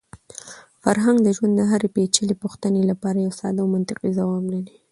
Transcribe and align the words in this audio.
فرهنګ 0.83 1.17
د 1.23 1.27
ژوند 1.37 1.53
د 1.57 1.61
هرې 1.71 1.89
پېچلې 1.95 2.35
پوښتنې 2.43 2.81
لپاره 2.91 3.17
یو 3.25 3.33
ساده 3.39 3.59
او 3.63 3.67
منطقي 3.75 4.09
ځواب 4.17 4.45
لري. 4.53 4.73